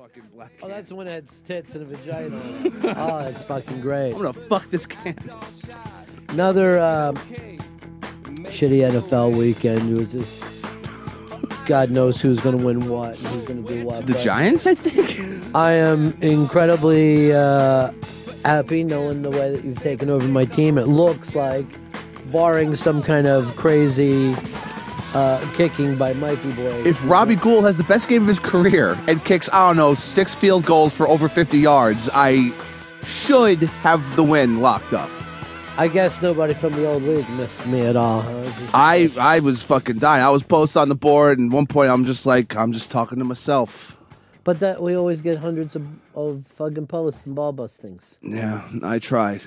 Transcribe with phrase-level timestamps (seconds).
[0.00, 0.52] fucking black.
[0.62, 2.36] Oh, that's the one that had tits and a vagina.
[2.36, 2.96] on it.
[2.96, 4.14] oh, that's fucking great.
[4.14, 5.16] I'm gonna fuck this can.
[6.30, 7.16] Another um,
[8.46, 9.90] shitty NFL weekend.
[9.90, 10.42] It was just
[11.66, 14.06] God knows who's to win what and who's to do what.
[14.06, 15.54] The but Giants, I think.
[15.54, 17.92] I am incredibly uh,
[18.44, 20.78] happy knowing the way that you've taken over my team.
[20.78, 21.66] It looks like,
[22.32, 24.34] barring some kind of crazy
[25.14, 26.82] uh, kicking by Mikey Boy.
[26.84, 29.94] If Robbie Gould has the best game of his career and kicks, I don't know,
[29.94, 32.52] six field goals for over 50 yards, I
[33.04, 35.10] should have the win locked up.
[35.76, 38.22] I guess nobody from the old league missed me at all.
[38.74, 40.22] I I was fucking dying.
[40.22, 42.90] I was post on the board, and at one point I'm just like, I'm just
[42.90, 43.96] talking to myself.
[44.44, 48.16] but that we always get hundreds of, of fucking posts and ball bustings.
[48.22, 49.42] Yeah, I tried.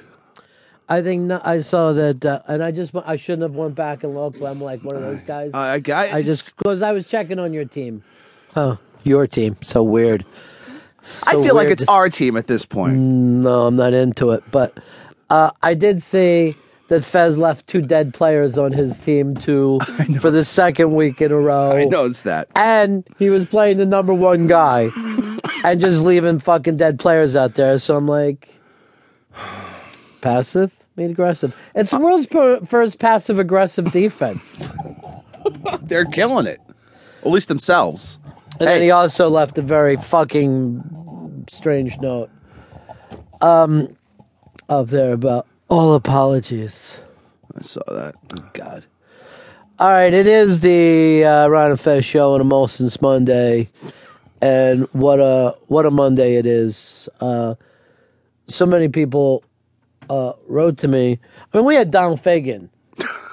[0.94, 4.04] I think no, I saw that, uh, and I just I shouldn't have went back
[4.04, 4.40] and looked.
[4.40, 5.54] But I'm like one of those guys.
[5.54, 8.04] I, I, I just because I was checking on your team.
[8.56, 9.56] Oh, your team.
[9.62, 10.26] So weird.
[11.26, 12.96] I So feel like it's our team at this point.
[12.98, 14.44] No, I'm not into it.
[14.52, 14.78] But
[15.30, 16.56] uh, I did see
[16.90, 19.80] that Fez left two dead players on his team to
[20.22, 21.72] for the second week in a row.
[21.72, 22.48] I noticed that.
[22.56, 24.92] And he was playing the number one guy
[25.64, 27.80] and just leaving fucking dead players out there.
[27.80, 28.50] So I'm like,
[30.22, 31.56] passive, made aggressive.
[31.76, 34.70] It's the world's per- first passive aggressive defense.
[35.82, 36.62] They're killing it.
[37.24, 38.20] At least themselves.
[38.60, 42.30] And then he also left a very fucking strange note
[43.42, 43.96] um,
[44.70, 46.98] up there about all apologies.
[47.58, 48.16] I saw that.
[48.54, 48.86] God.
[49.80, 53.70] All right, it is the uh, Ron and Fez show on a Molson's Monday,
[54.42, 57.10] and what a what a Monday it is.
[57.20, 57.56] Uh,
[58.48, 59.44] so many people
[60.14, 61.20] uh, wrote to me.
[61.54, 62.70] I mean, we had Donald Fagen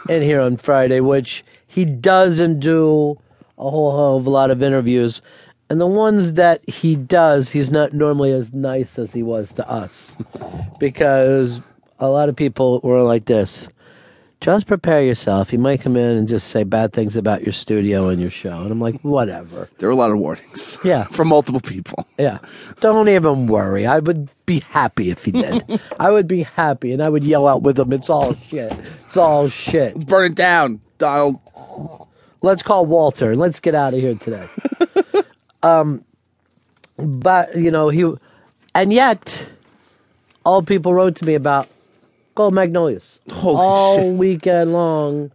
[0.09, 3.19] in here on Friday, which he doesn't do
[3.59, 5.21] a whole hell of a lot of interviews,
[5.69, 9.69] and the ones that he does, he's not normally as nice as he was to
[9.69, 10.17] us,
[10.79, 11.61] because
[11.99, 13.69] a lot of people were like this
[14.41, 15.51] just prepare yourself.
[15.51, 18.63] He might come in and just say bad things about your studio and your show.
[18.63, 19.69] And I'm like, whatever.
[19.79, 20.79] There are a lot of warnings.
[20.85, 21.05] Yeah.
[21.05, 22.07] From multiple people.
[22.19, 22.39] Yeah.
[22.81, 23.87] Don't even worry.
[23.87, 25.81] I would be happy if he did.
[26.01, 28.73] I would be happy and I would yell out with him, it's all shit.
[29.05, 30.07] It's all shit.
[30.07, 31.39] Burn it down, Donald.
[32.41, 33.33] Let's call Walter.
[33.33, 34.49] and Let's get out of here today.
[35.63, 36.03] um,
[36.97, 38.11] but, you know, he,
[38.75, 39.47] and yet,
[40.45, 41.69] all people wrote to me about
[42.41, 43.21] Gold Magnolias.
[43.31, 44.15] Holy all shit.
[44.15, 45.31] weekend long,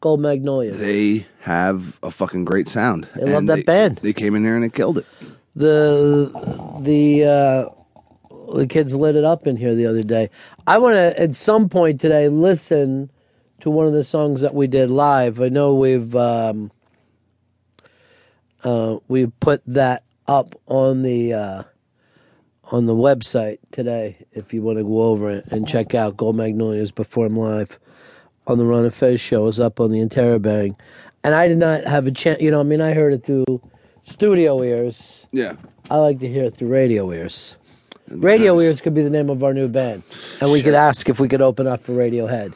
[0.00, 0.78] Gold Magnolias.
[0.78, 3.06] They have a fucking great sound.
[3.14, 3.96] They love that they- band.
[3.98, 5.06] They came in there and they killed it.
[5.54, 6.30] the
[6.80, 10.30] the uh, the kids lit it up in here the other day.
[10.66, 13.10] I want to at some point today listen
[13.60, 15.42] to one of the songs that we did live.
[15.42, 16.70] I know we've um,
[18.64, 21.62] uh, we've put that up on the uh,
[22.70, 24.16] on the website today.
[24.32, 27.78] If you want to go over it and check out Gold Magnolias perform live
[28.46, 30.76] on the Ron and Fez show is up on the Interrobang.
[31.22, 32.40] And I did not have a chance.
[32.40, 33.60] You know, I mean, I heard it through
[34.04, 35.26] studio ears.
[35.32, 35.54] Yeah.
[35.90, 37.56] I like to hear it through radio ears.
[38.08, 38.64] Radio Nice.
[38.64, 40.02] ears could be the name of our new band,
[40.40, 42.54] and we could ask if we could open up for Radiohead.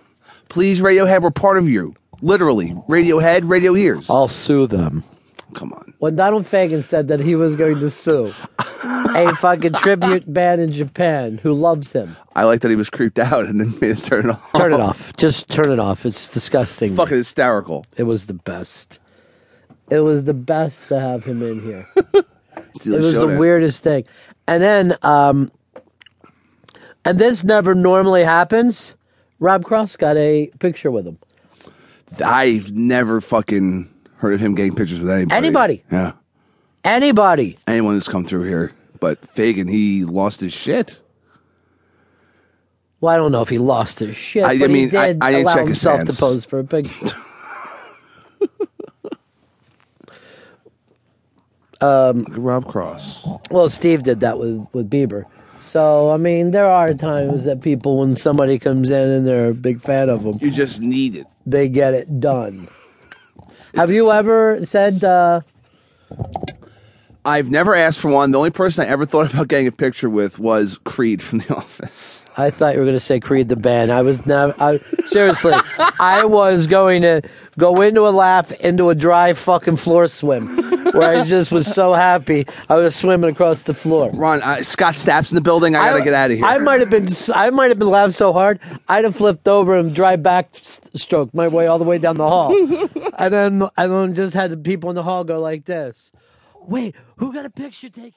[0.49, 1.95] Please, Radiohead, we're part of you.
[2.23, 2.71] Literally.
[2.89, 4.11] Radiohead, radio ears.
[4.11, 5.05] I'll sue them.
[5.55, 5.95] Come on.
[5.99, 8.33] When Donald Fagen said that he was going to sue
[9.15, 13.19] a fucking tribute band in Japan who loves him, I like that he was creeped
[13.19, 14.53] out and then made us turn it off.
[14.55, 15.17] turn it off.
[15.17, 16.05] Just turn it off.
[16.07, 16.95] It's disgusting.
[16.97, 17.87] Fucking hysterical.
[17.97, 18.99] It was the best.
[19.91, 21.89] It was the best to have him in here.
[22.85, 24.05] It was the weirdest thing.
[24.49, 25.51] And then, um,
[27.05, 28.95] and this never normally happens.
[29.39, 31.19] Rob Cross got a picture with him.
[32.25, 35.37] I've never fucking heard of him getting pictures with anybody.
[35.37, 35.85] Anybody.
[35.91, 36.13] Yeah.
[36.85, 37.59] Anybody.
[37.67, 38.73] Anyone who's come through here.
[39.05, 40.97] But Fagen, he lost his shit.
[43.03, 45.19] Well, I don't know if he lost his shit, I- I mean, he I- did
[45.21, 47.07] I didn't allow check his himself to pose for a picture.
[51.83, 53.27] At Rob Cross.
[53.51, 55.27] well, Steve did that with with Bieber.
[55.61, 59.55] So I mean, there are times that people, when somebody comes in and they're a
[59.55, 61.27] big fan of them, You just need it.
[61.45, 62.69] they get it done.
[63.75, 65.05] Have you ever said?
[65.05, 65.43] Uh,
[67.27, 68.33] I've never asked for one.
[68.33, 71.55] The only person I ever thought about getting a picture with was Creed from The
[71.57, 72.23] Office.
[72.37, 73.93] I thought you were going to say Creed the band.
[73.93, 74.55] I was never.
[74.59, 75.55] I, seriously,
[76.01, 77.23] I was going to
[77.57, 80.57] go into a laugh into a dry fucking floor swim,
[80.93, 84.11] where I just was so happy I was swimming across the floor.
[84.13, 85.77] Ron, uh, Scott Stapp's in the building.
[85.77, 86.45] I gotta get out of here.
[86.45, 87.07] I might have been.
[87.33, 90.81] I might have been laughing so hard I'd have flipped over and dry back s-
[90.97, 92.53] stroke my way all the way down the hall,
[93.17, 96.11] and then and then just had the people in the hall go like this.
[96.67, 98.13] Wait, who got a picture taken?